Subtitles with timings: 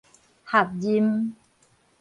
[0.49, 1.35] 合任